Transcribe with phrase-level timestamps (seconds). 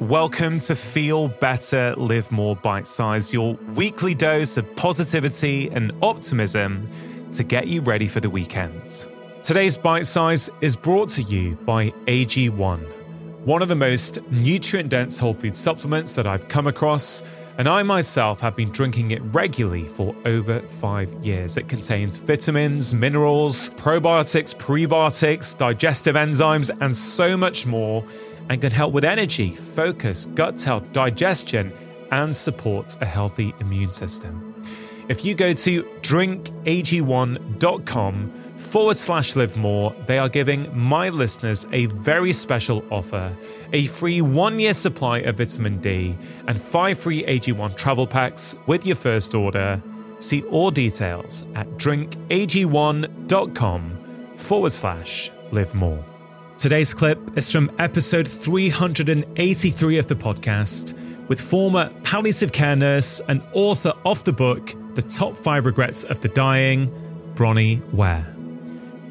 [0.00, 6.90] Welcome to Feel Better, Live More Bite Size, your weekly dose of positivity and optimism
[7.32, 9.06] to get you ready for the weekend.
[9.42, 12.78] Today's Bite Size is brought to you by AG1,
[13.46, 17.22] one of the most nutrient dense whole food supplements that I've come across.
[17.56, 21.56] And I myself have been drinking it regularly for over five years.
[21.56, 28.04] It contains vitamins, minerals, probiotics, prebiotics, digestive enzymes, and so much more
[28.48, 31.72] and can help with energy, focus, gut health, digestion,
[32.12, 34.54] and support a healthy immune system.
[35.08, 41.86] If you go to drinkag1.com forward slash live more, they are giving my listeners a
[41.86, 43.36] very special offer
[43.72, 48.84] a free one year supply of vitamin D and five free AG1 travel packs with
[48.86, 49.82] your first order.
[50.18, 53.98] See all details at drinkag1.com
[54.36, 56.02] forward slash live more.
[56.58, 60.94] Today's clip is from episode 383 of the podcast
[61.28, 66.22] with former palliative care nurse and author of the book, The Top Five Regrets of
[66.22, 66.90] the Dying,
[67.34, 68.26] Bronnie Ware.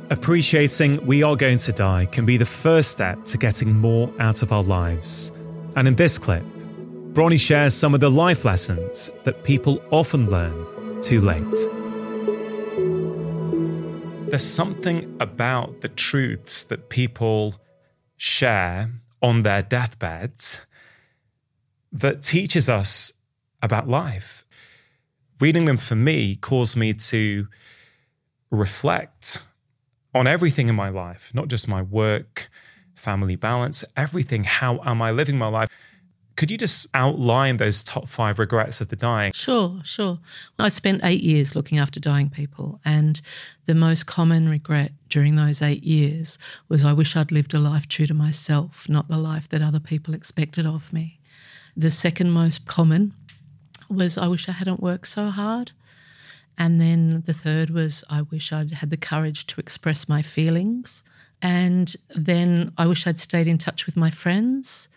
[0.09, 4.41] Appreciating we are going to die can be the first step to getting more out
[4.41, 5.31] of our lives.
[5.75, 6.43] And in this clip,
[7.13, 11.84] Bronnie shares some of the life lessons that people often learn too late
[14.35, 17.55] there's something about the truths that people
[18.17, 20.57] share on their deathbeds
[21.89, 23.13] that teaches us
[23.61, 24.43] about life.
[25.39, 27.47] Reading them for me caused me to
[28.51, 29.37] reflect
[30.13, 32.49] on everything in my life, not just my work,
[32.93, 34.43] family balance, everything.
[34.43, 35.69] How am I living my life?
[36.35, 39.31] Could you just outline those top five regrets of the dying?
[39.33, 40.19] Sure, sure.
[40.59, 43.21] I spent eight years looking after dying people, and
[43.67, 47.87] the most common regret during those eight years was I wish I'd lived a life
[47.87, 51.19] true to myself, not the life that other people expected of me.
[51.77, 53.13] The second most common
[53.89, 55.71] was I wish I hadn't worked so hard.
[56.57, 61.03] And then the third was I wish I'd had the courage to express my feelings.
[61.41, 64.87] And then I wish I'd stayed in touch with my friends.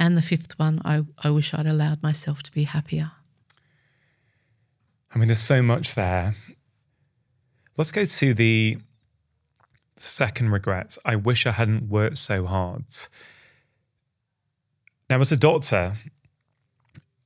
[0.00, 3.12] And the fifth one, I, I wish I'd allowed myself to be happier.
[5.14, 6.34] I mean, there's so much there.
[7.76, 8.78] Let's go to the
[9.98, 10.96] second regret.
[11.04, 12.84] I wish I hadn't worked so hard.
[15.10, 15.92] Now, as a doctor,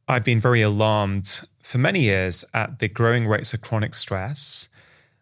[0.09, 4.67] I've been very alarmed for many years at the growing rates of chronic stress,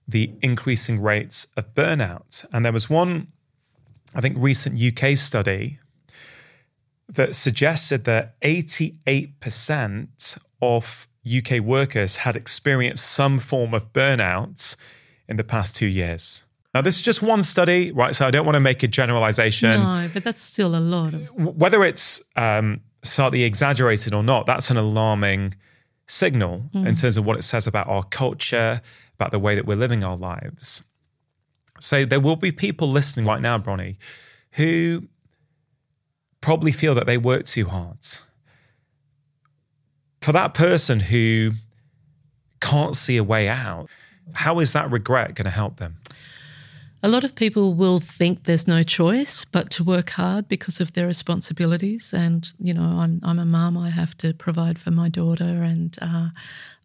[0.09, 2.47] the increasing rates of burnout.
[2.51, 3.29] And there was one,
[4.15, 5.81] I think, recent UK study
[7.12, 14.77] that suggested that 88% of UK workers had experienced some form of burnout
[15.28, 16.43] in the past two years.
[16.75, 18.15] Now, this is just one study, right?
[18.17, 19.83] So I don't want to make a generalization.
[19.83, 21.31] No, but that's still a lot of.
[21.34, 25.55] Whether it's um, slightly exaggerated or not, that's an alarming
[26.06, 26.87] signal mm.
[26.87, 28.81] in terms of what it says about our culture,
[29.17, 30.83] about the way that we're living our lives.
[31.79, 33.97] So there will be people listening right now, Bronnie,
[34.53, 35.09] who
[36.43, 37.97] probably feel that they work too hard.
[40.21, 41.53] For that person who
[42.61, 43.89] can't see a way out,
[44.35, 45.97] how is that regret going to help them?
[47.03, 50.93] A lot of people will think there's no choice but to work hard because of
[50.93, 52.13] their responsibilities.
[52.13, 55.97] And, you know, I'm, I'm a mum, I have to provide for my daughter, and
[56.01, 56.29] uh,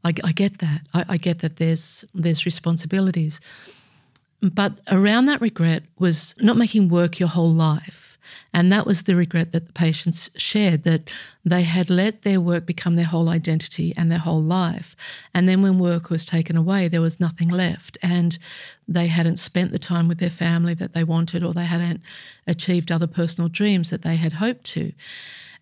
[0.04, 0.82] I, I, get that.
[0.96, 3.40] I, I get that there's, there's responsibilities.
[4.42, 8.07] But around that regret was not making work your whole life
[8.54, 11.10] and that was the regret that the patients shared that
[11.46, 14.96] they had let their work become their whole identity and their whole life.
[15.34, 17.98] And then when work was taken away, there was nothing left.
[18.02, 18.38] And
[18.88, 22.02] they hadn't spent the time with their family that they wanted, or they hadn't
[22.46, 24.94] achieved other personal dreams that they had hoped to.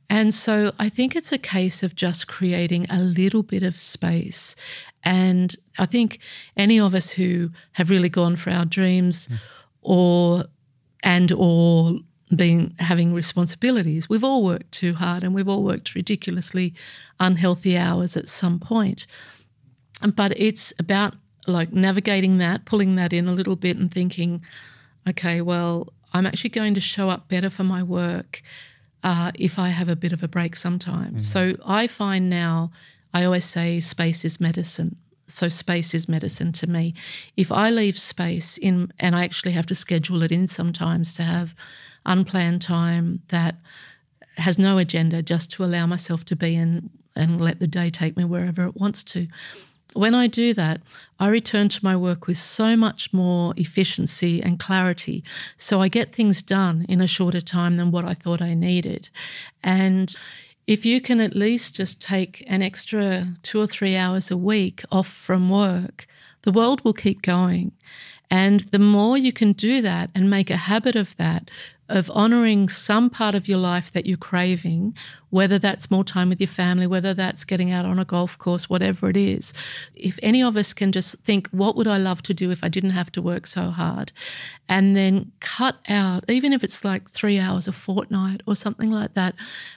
[0.09, 4.55] And so I think it's a case of just creating a little bit of space.
[5.03, 6.19] And I think
[6.55, 9.37] any of us who have really gone for our dreams mm.
[9.81, 10.45] or
[11.03, 11.99] and or
[12.33, 14.09] being having responsibilities.
[14.09, 16.73] We've all worked too hard and we've all worked ridiculously
[17.19, 19.05] unhealthy hours at some point.
[20.15, 21.15] But it's about
[21.47, 24.43] like navigating that, pulling that in a little bit and thinking,
[25.07, 28.41] okay, well, I'm actually going to show up better for my work
[29.03, 31.31] uh, if I have a bit of a break sometimes.
[31.31, 31.55] Mm-hmm.
[31.55, 32.71] So I find now,
[33.13, 34.95] I always say space is medicine.
[35.27, 36.93] So space is medicine to me.
[37.37, 41.23] If I leave space in, and I actually have to schedule it in sometimes to
[41.23, 41.55] have
[42.05, 43.55] unplanned time that
[44.37, 48.17] has no agenda, just to allow myself to be in and let the day take
[48.17, 49.27] me wherever it wants to.
[49.93, 50.81] when I do that,
[51.21, 55.23] I return to my work with so much more efficiency and clarity.
[55.57, 59.07] So I get things done in a shorter time than what I thought I needed.
[59.63, 60.13] And
[60.67, 64.83] if you can at least just take an extra two or three hours a week
[64.91, 66.07] off from work,
[66.41, 67.71] the world will keep going.
[68.29, 71.49] And the more you can do that and make a habit of that,
[71.87, 74.95] of honoring some part of your life that you're craving,
[75.29, 78.67] whether that's more time with your family, whether that's getting out on a golf course,
[78.67, 79.53] whatever it is.
[79.93, 82.69] If any of us can just think, what would I love to do if I
[82.69, 84.11] didn't have to work so hard?
[84.67, 89.13] And then cut out, even if it's like three hours a fortnight or something like
[89.13, 89.35] that,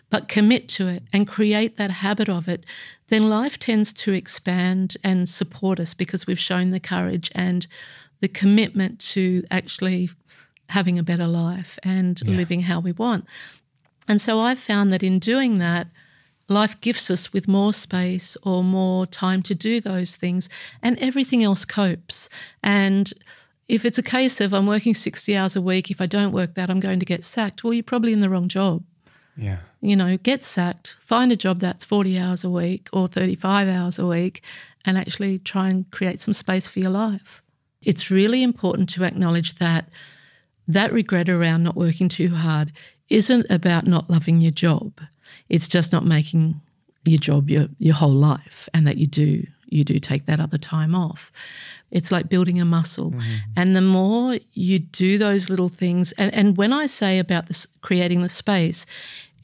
[0.09, 2.65] but commit to it and create that habit of it,
[3.09, 7.67] then life tends to expand and support us because we've shown the courage and
[8.21, 10.11] the commitment to actually
[10.71, 12.37] having a better life and yeah.
[12.37, 13.25] living how we want.
[14.07, 15.89] And so I've found that in doing that,
[16.49, 20.49] life gifts us with more space or more time to do those things,
[20.83, 22.29] and everything else copes.
[22.63, 23.13] And
[23.69, 26.55] if it's a case of I'm working 60 hours a week, if I don't work
[26.55, 28.83] that, I'm going to get sacked, well, you're probably in the wrong job.
[29.37, 29.59] Yeah.
[29.81, 33.99] You know, get sacked, find a job that's 40 hours a week or 35 hours
[33.99, 34.43] a week,
[34.85, 37.43] and actually try and create some space for your life.
[37.83, 39.89] It's really important to acknowledge that
[40.67, 42.73] that regret around not working too hard
[43.09, 45.01] isn't about not loving your job.
[45.49, 46.61] It's just not making
[47.05, 50.57] your job your, your whole life and that you do you do take that other
[50.57, 51.31] time off.
[51.91, 53.11] It's like building a muscle.
[53.11, 53.37] Mm-hmm.
[53.55, 57.67] And the more you do those little things, and, and when I say about this
[57.83, 58.87] creating the space,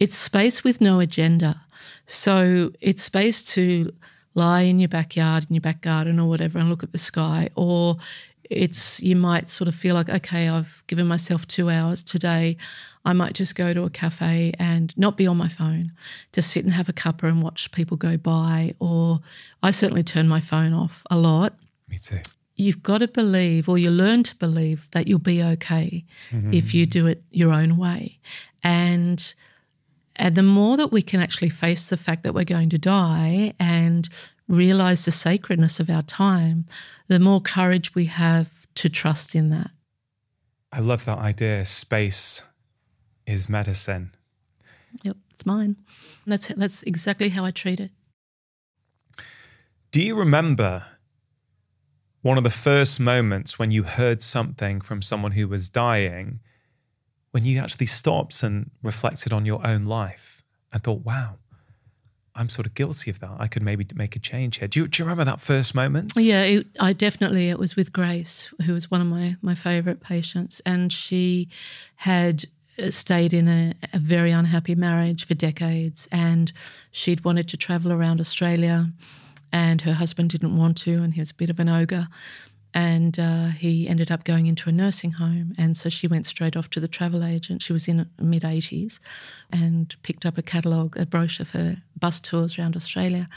[0.00, 1.60] it's space with no agenda.
[2.06, 3.92] So it's space to
[4.34, 7.48] lie in your backyard, in your back garden or whatever, and look at the sky,
[7.54, 7.96] or
[8.50, 12.56] it's you might sort of feel like okay i've given myself two hours today.
[13.04, 15.92] I might just go to a cafe and not be on my phone.
[16.32, 18.74] Just sit and have a cuppa and watch people go by.
[18.78, 19.20] Or
[19.62, 21.54] i certainly turn my phone off a lot.
[21.88, 22.20] Me too.
[22.56, 26.54] You've got to believe or you learn to believe that you'll be okay mm-hmm.
[26.54, 28.20] if you do it your own way.
[28.62, 29.34] And
[30.16, 33.54] and the more that we can actually face the fact that we're going to die
[33.58, 34.08] and
[34.48, 36.66] realize the sacredness of our time,
[37.08, 39.70] the more courage we have to trust in that.
[40.72, 41.64] I love that idea.
[41.66, 42.42] Space
[43.26, 44.14] is medicine.
[45.02, 45.76] Yep, it's mine.
[46.26, 47.90] That's that's exactly how I treat it.
[49.90, 50.84] Do you remember
[52.22, 56.40] one of the first moments when you heard something from someone who was dying,
[57.34, 61.34] when you actually stopped and reflected on your own life and thought, wow,
[62.32, 63.32] I'm sort of guilty of that.
[63.40, 64.68] I could maybe make a change here.
[64.68, 66.12] Do you, do you remember that first moment?
[66.14, 67.50] Yeah, it, I definitely.
[67.50, 71.48] It was with Grace, who was one of my my favourite patients, and she
[71.96, 72.44] had
[72.80, 76.52] uh, stayed in a, a, very unhappy marriage for decades, and
[76.92, 78.92] she'd wanted to travel around Australia,
[79.52, 82.06] and her husband didn't want to, and he was a bit of an ogre
[82.74, 85.54] and uh, he ended up going into a nursing home.
[85.56, 87.62] And so she went straight off to the travel agent.
[87.62, 88.98] She was in mid 80s
[89.52, 93.28] and picked up a catalogue, a brochure for bus tours around Australia.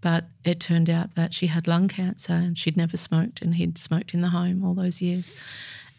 [0.00, 3.76] But it turned out that she had lung cancer and she'd never smoked, and he'd
[3.76, 5.34] smoked in the home all those years.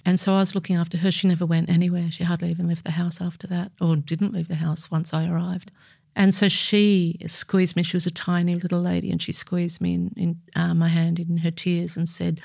[0.05, 1.11] And so I was looking after her.
[1.11, 2.09] She never went anywhere.
[2.09, 5.27] She hardly even left the house after that, or didn't leave the house once I
[5.27, 5.71] arrived.
[6.19, 7.83] And so she squeezed me.
[7.83, 11.17] She was a tiny little lady, and she squeezed me in, in uh, my hand
[11.17, 12.41] in her tears and said,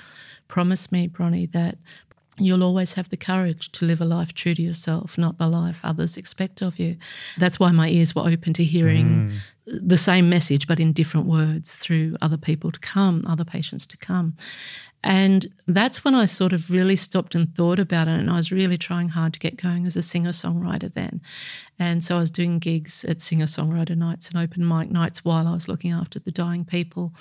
[0.46, 1.78] Promise me, Bronnie, that
[2.38, 5.78] you'll always have the courage to live a life true to yourself, not the life
[5.84, 6.96] others expect of you.
[7.38, 9.30] That's why my ears were open to hearing
[9.66, 9.80] mm.
[9.88, 13.96] the same message, but in different words through other people to come, other patients to
[13.96, 14.36] come.
[15.04, 18.18] And that's when I sort of really stopped and thought about it.
[18.18, 21.20] And I was really trying hard to get going as a singer songwriter then.
[21.78, 25.46] And so I was doing gigs at singer songwriter nights and open mic nights while
[25.46, 27.12] I was looking after the dying people.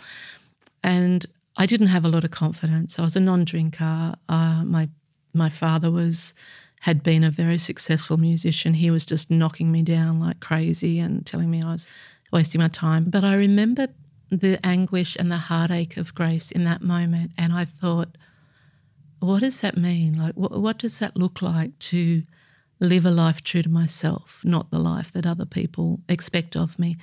[0.81, 1.25] And
[1.57, 2.97] I didn't have a lot of confidence.
[2.97, 4.15] I was a non-drinker.
[4.29, 4.89] Uh, my
[5.33, 6.33] my father was
[6.81, 8.73] had been a very successful musician.
[8.73, 11.87] He was just knocking me down like crazy and telling me I was
[12.33, 13.05] wasting my time.
[13.05, 13.87] But I remember
[14.29, 18.17] the anguish and the heartache of grace in that moment, and I thought,
[19.19, 20.17] what does that mean?
[20.17, 22.23] Like, what, what does that look like to
[22.79, 26.97] live a life true to myself, not the life that other people expect of me?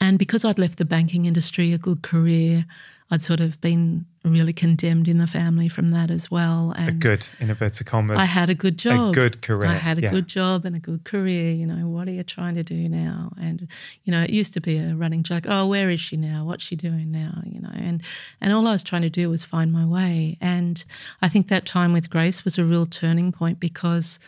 [0.00, 2.66] And because I'd left the banking industry, a good career,
[3.10, 6.72] I'd sort of been really condemned in the family from that as well.
[6.76, 8.18] And a good, in inverted commas.
[8.18, 9.10] I had a good job.
[9.10, 9.68] A good career.
[9.68, 10.10] I had a yeah.
[10.10, 11.52] good job and a good career.
[11.52, 13.32] You know, what are you trying to do now?
[13.40, 13.68] And,
[14.04, 15.44] you know, it used to be a running joke.
[15.48, 16.44] Oh, where is she now?
[16.44, 17.42] What's she doing now?
[17.44, 18.02] You know, and,
[18.40, 20.38] and all I was trying to do was find my way.
[20.40, 20.84] And
[21.22, 24.18] I think that time with Grace was a real turning point because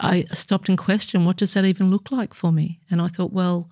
[0.00, 2.80] I stopped and questioned, what does that even look like for me?
[2.90, 3.70] And I thought, well,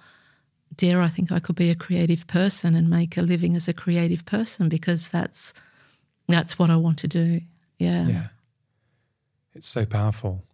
[0.78, 3.75] dare I think I could be a creative person and make a living as a
[3.75, 5.52] creative person because that's
[6.28, 7.42] that's what I want to do.
[7.78, 8.08] Yeah.
[8.08, 8.26] Yeah.
[9.54, 10.44] It's so powerful.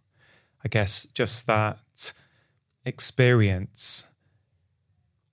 [0.63, 1.79] I guess just that
[2.85, 4.05] experience,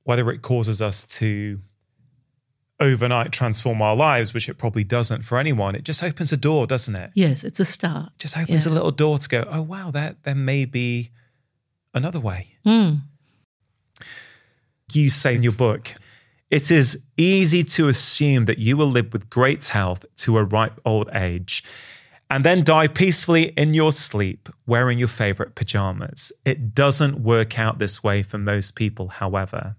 [0.05, 1.59] whether it causes us to
[2.81, 6.67] overnight transform our lives, which it probably doesn't for anyone, it just opens a door,
[6.67, 7.11] doesn't it?
[7.15, 8.11] Yes, it's a start.
[8.19, 8.73] Just opens Yeah.
[8.73, 11.11] a little door to go, oh, wow, there, there may be
[11.95, 12.49] another way.
[12.67, 13.03] Mm.
[14.95, 15.95] You say in your book,
[16.51, 20.81] it is easy to assume that you will live with great health to a ripe
[20.85, 21.65] old age
[22.33, 26.33] and then die peacefully in your sleep wearing your favorite pajamas.
[26.47, 29.77] It doesn't work out this way for most people, however.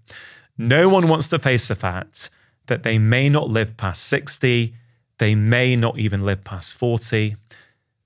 [0.55, 2.29] No one wants to face the fact
[2.67, 4.75] that they may not live past 60,
[5.17, 7.37] they may not even live past 40,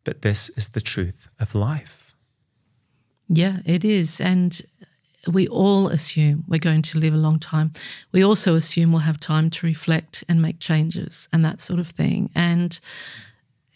[0.06, 2.16] but this is the truth of life.
[3.28, 4.22] Yeah, it is.
[4.22, 4.62] And
[5.32, 7.74] we all assume we're going to live a long time.
[8.12, 11.88] We also assume we'll have time to reflect and make changes and that sort of
[11.88, 12.30] thing.
[12.36, 12.80] And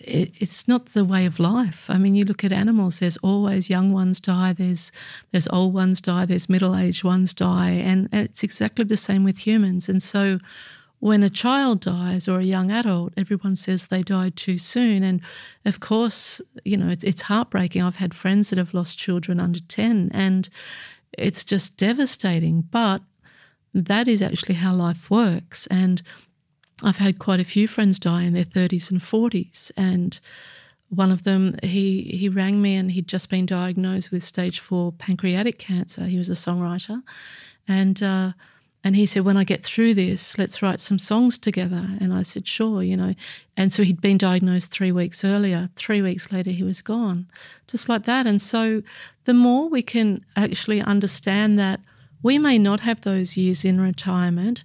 [0.04, 1.86] it, it's not the way of life.
[1.90, 3.00] I mean, you look at animals.
[3.00, 4.54] There's always young ones die.
[4.54, 4.92] There's
[5.32, 6.26] there's old ones die.
[6.26, 9.90] There's middle aged ones die, and, and it's exactly the same with humans.
[9.90, 10.40] And so,
[11.00, 15.04] when a child dies or a young adult, everyone says they died too soon.
[15.04, 15.22] And
[15.66, 17.82] of course, you know, it's, it's heartbreaking.
[17.82, 20.50] I've had friends that have lost children under 10, and
[21.18, 22.62] it's just devastating.
[22.62, 23.02] But
[23.74, 25.68] that is actually how life works.
[25.68, 26.02] And
[26.84, 29.72] I've had quite a few friends die in their 30s and 40s.
[29.78, 30.20] And
[30.90, 34.92] one of them, he, he rang me and he'd just been diagnosed with stage four
[34.92, 36.06] pancreatic cancer.
[36.06, 37.02] He was a songwriter.
[37.68, 38.34] And, uh,
[38.84, 41.88] and he said, When I get through this, let's write some songs together.
[42.00, 43.14] And I said, Sure, you know.
[43.56, 45.70] And so he'd been diagnosed three weeks earlier.
[45.76, 47.28] Three weeks later, he was gone,
[47.68, 48.26] just like that.
[48.26, 48.82] And so
[49.26, 51.80] the more we can actually understand that
[52.24, 54.64] we may not have those years in retirement,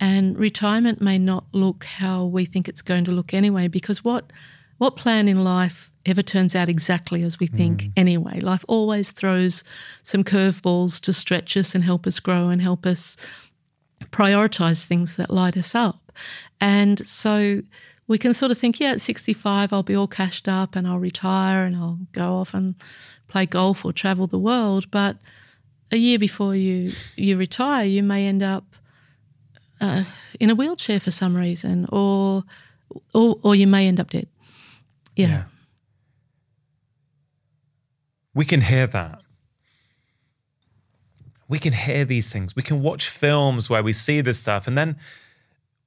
[0.00, 4.32] and retirement may not look how we think it's going to look anyway, because what,
[4.76, 7.56] what plan in life ever turns out exactly as we mm.
[7.56, 8.40] think anyway?
[8.40, 9.64] Life always throws
[10.02, 13.16] some curveballs to stretch us and help us grow and help us
[14.10, 16.12] prioritize things that light us up.
[16.60, 17.62] And so
[18.06, 20.98] we can sort of think, yeah, at 65, I'll be all cashed up and I'll
[20.98, 22.74] retire and I'll go off and
[23.28, 24.90] play golf or travel the world.
[24.90, 25.18] But
[25.92, 28.64] a year before you, you retire, you may end up
[29.80, 30.04] uh,
[30.40, 32.44] in a wheelchair for some reason, or,
[33.14, 34.28] or, or you may end up dead.
[35.14, 35.44] Yeah.
[38.34, 39.20] We can hear that.
[41.48, 42.54] We can hear these things.
[42.54, 44.96] We can watch films where we see this stuff and then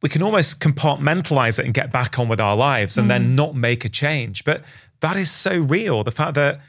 [0.01, 3.35] we can almost compartmentalize it and get back on with our lives and then mm.
[3.35, 4.43] not make a change.
[4.43, 4.63] But
[5.01, 6.03] that is so real.
[6.03, 6.59] The fact that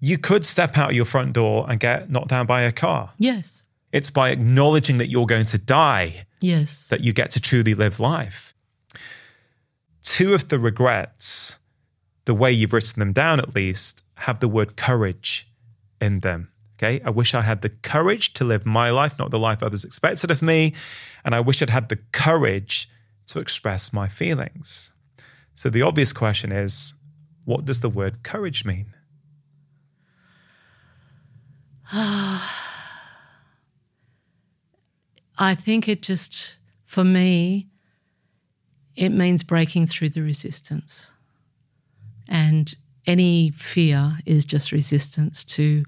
[0.00, 3.10] you could step out your front door and get knocked down by a car.
[3.18, 3.64] Yes.
[3.92, 6.88] It's by acknowledging that you're going to die Yes.
[6.88, 8.54] that you get to truly live life.
[10.02, 11.56] Two of the regrets,
[12.24, 15.50] the way you've written them down at least, have the word courage
[16.00, 16.50] in them.
[16.78, 17.00] Okay.
[17.04, 20.30] I wish I had the courage to live my life, not the life others expected
[20.30, 20.74] of me.
[21.24, 22.88] And I wish I'd had the courage
[23.26, 24.92] to express my feelings.
[25.56, 26.94] So the obvious question is
[27.44, 28.94] what does the word courage mean?
[35.40, 37.68] I think it just, for me,
[38.94, 41.08] it means breaking through the resistance.
[42.28, 42.74] And
[43.06, 45.84] any fear is just resistance to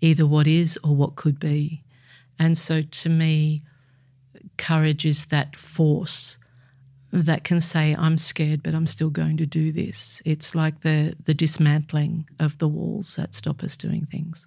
[0.00, 1.82] either what is or what could be.
[2.38, 3.62] And so to me,
[4.56, 6.38] courage is that force
[7.10, 10.20] that can say, I'm scared, but I'm still going to do this.
[10.24, 14.46] It's like the, the dismantling of the walls that stop us doing things.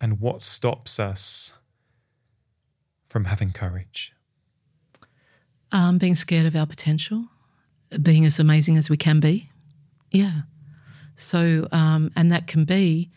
[0.00, 1.54] And what stops us
[3.08, 4.12] from having courage?
[5.72, 7.28] Um, being scared of our potential,
[8.02, 9.50] being as amazing as we can be.
[10.10, 10.42] Yeah.
[11.16, 13.10] So, um, and that can be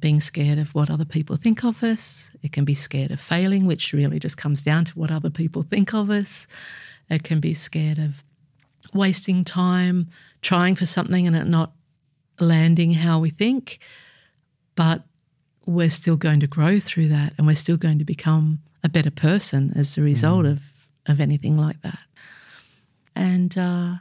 [0.00, 2.30] being scared of what other people think of us.
[2.42, 5.62] It can be scared of failing, which really just comes down to what other people
[5.62, 6.46] think of us.
[7.08, 8.22] It can be scared of
[8.92, 10.08] wasting time
[10.42, 11.72] trying for something and it not
[12.38, 13.78] landing how we think.
[14.74, 15.02] But
[15.64, 19.10] we're still going to grow through that and we're still going to become a better
[19.10, 20.62] person as a result of,
[21.06, 21.98] of anything like that.
[23.14, 23.94] And uh,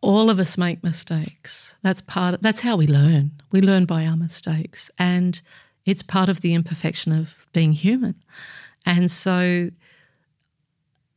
[0.00, 1.74] all of us make mistakes.
[1.82, 3.32] That's part of, that's how we learn.
[3.50, 4.90] We learn by our mistakes.
[4.98, 5.40] And
[5.84, 8.14] it's part of the imperfection of being human.
[8.86, 9.70] And so,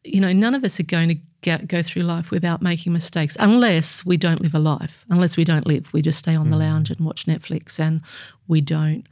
[0.04, 3.38] you know, none of us are going to get, go through life without making mistakes
[3.40, 5.94] unless we don't live a life, unless we don't live.
[5.94, 6.62] We just stay on the mm.
[6.62, 8.02] lounge and watch Netflix and
[8.48, 9.08] we don't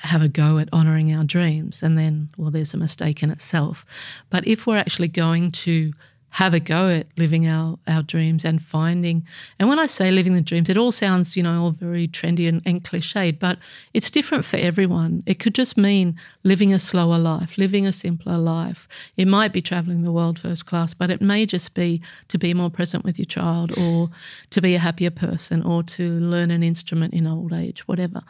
[0.00, 3.86] have a go at honoring our dreams and then well there's a mistake in itself
[4.28, 5.90] but if we're actually going to
[6.36, 9.26] have a go at living our, our dreams and finding
[9.58, 12.48] and when i say living the dreams it all sounds you know all very trendy
[12.48, 13.58] and, and cliched but
[13.92, 15.22] it's different for everyone.
[15.26, 18.88] It could just mean living a slower life living a simpler life.
[19.16, 22.54] It might be traveling the world first class but it may just be to be
[22.54, 24.10] more present with your child or
[24.50, 28.22] to be a happier person or to learn an instrument in old age whatever.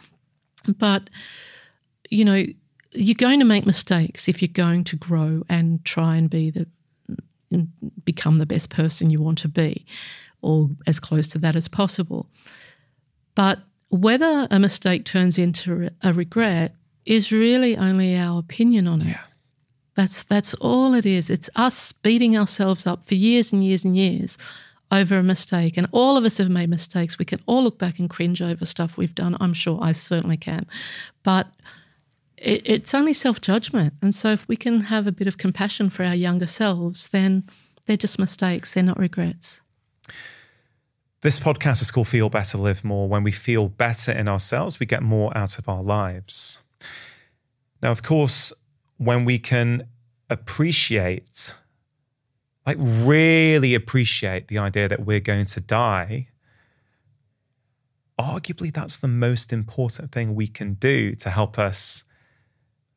[0.78, 1.10] But
[2.10, 2.44] you know
[2.92, 6.66] you're going to make mistakes if you're going to grow and try and be the
[8.04, 9.86] become the best person you want to be,
[10.42, 12.28] or as close to that as possible.
[13.34, 13.60] But
[13.90, 16.74] whether a mistake turns into a regret
[17.04, 19.08] is really only our opinion on it.
[19.08, 19.20] Yeah.
[19.94, 21.30] That's that's all it is.
[21.30, 24.36] It's us beating ourselves up for years and years and years
[24.92, 25.76] over a mistake.
[25.76, 27.18] And all of us have made mistakes.
[27.18, 29.36] We can all look back and cringe over stuff we've done.
[29.40, 30.66] I'm sure I certainly can.
[31.22, 31.48] But
[32.36, 33.94] it, it's only self judgment.
[34.02, 37.44] And so if we can have a bit of compassion for our younger selves, then
[37.86, 39.60] they're just mistakes, they're not regrets.
[41.22, 43.08] This podcast is called Feel Better, Live More.
[43.08, 46.58] When we feel better in ourselves, we get more out of our lives.
[47.82, 48.52] Now, of course,
[48.98, 49.88] when we can
[50.30, 51.54] appreciate,
[52.66, 56.28] like really appreciate the idea that we're going to die,
[58.18, 62.04] arguably that's the most important thing we can do to help us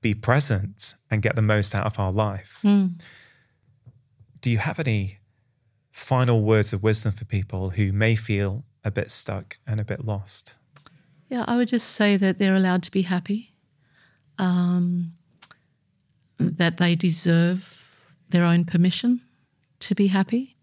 [0.02, 2.60] be present and get the most out of our life.
[2.64, 3.00] Mm.
[4.42, 5.18] Do you have any
[5.92, 10.06] final words of wisdom for people who may feel a bit stuck and a bit
[10.06, 10.56] lost?
[11.28, 13.54] Yeah, I would just say that they're allowed to be happy,
[14.38, 15.14] um,
[16.40, 17.84] that they deserve
[18.30, 19.22] their own permission
[19.82, 20.56] to be happy,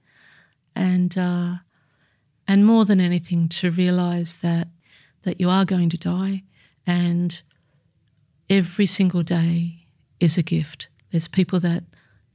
[0.75, 1.57] and uh,
[2.49, 4.69] and more than anything, to realize that
[5.23, 6.43] that you are going to die,
[6.87, 7.43] and
[8.49, 9.87] every single day
[10.21, 10.89] is a gift.
[11.11, 11.85] There's people that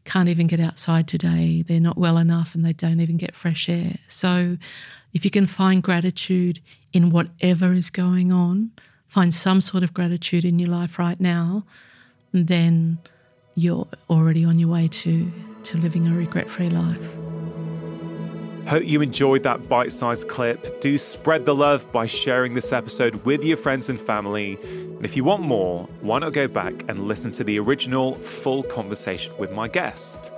[0.03, 3.69] can't even get outside today, they're not well enough, and they don't even get fresh
[3.69, 3.95] air.
[4.09, 4.57] So,
[5.13, 6.59] if you can find gratitude
[6.93, 8.71] in whatever is going on,
[9.07, 11.65] find some sort of gratitude in your life right now,
[12.31, 12.97] then
[13.55, 15.31] you're already on your way to,
[15.63, 17.30] to living a regret free life.
[18.67, 20.79] Hope you enjoyed that bite sized clip.
[20.79, 24.57] Do spread the love by sharing this episode with your friends and family.
[24.63, 28.63] And if you want more, why not go back and listen to the original full
[28.63, 30.31] conversation with my guest?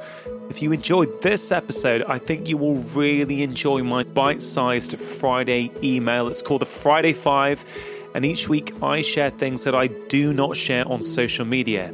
[0.50, 5.72] If you enjoyed this episode, I think you will really enjoy my bite sized Friday
[5.84, 6.28] email.
[6.28, 7.64] It's called the Friday Five.
[8.16, 11.94] And each week I share things that I do not share on social media.